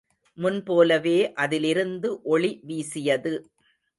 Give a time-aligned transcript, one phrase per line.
[0.37, 3.33] முன் போலவே அதிலிருந்து ஒளி வீசியது.